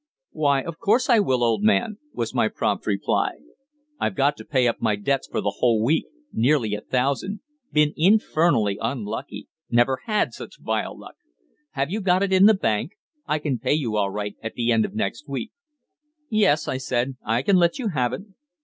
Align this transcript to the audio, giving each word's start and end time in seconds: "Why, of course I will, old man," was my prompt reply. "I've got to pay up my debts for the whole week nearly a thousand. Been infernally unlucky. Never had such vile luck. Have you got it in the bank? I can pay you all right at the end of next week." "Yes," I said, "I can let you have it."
"Why, 0.31 0.63
of 0.63 0.79
course 0.79 1.11
I 1.11 1.19
will, 1.19 1.43
old 1.43 1.61
man," 1.61 1.99
was 2.11 2.33
my 2.33 2.47
prompt 2.47 2.87
reply. 2.87 3.33
"I've 3.99 4.15
got 4.15 4.35
to 4.37 4.43
pay 4.45 4.67
up 4.67 4.81
my 4.81 4.95
debts 4.95 5.27
for 5.27 5.41
the 5.41 5.57
whole 5.59 5.83
week 5.83 6.07
nearly 6.33 6.73
a 6.73 6.81
thousand. 6.81 7.41
Been 7.71 7.93
infernally 7.95 8.79
unlucky. 8.81 9.47
Never 9.69 9.99
had 10.05 10.33
such 10.33 10.57
vile 10.59 10.97
luck. 10.97 11.17
Have 11.73 11.91
you 11.91 12.01
got 12.01 12.23
it 12.23 12.33
in 12.33 12.47
the 12.47 12.55
bank? 12.55 12.93
I 13.27 13.37
can 13.37 13.59
pay 13.59 13.73
you 13.75 13.95
all 13.95 14.09
right 14.09 14.35
at 14.41 14.55
the 14.55 14.71
end 14.71 14.85
of 14.85 14.95
next 14.95 15.29
week." 15.29 15.51
"Yes," 16.31 16.67
I 16.67 16.77
said, 16.77 17.15
"I 17.23 17.43
can 17.43 17.57
let 17.57 17.77
you 17.77 17.89
have 17.89 18.11
it." 18.11 18.23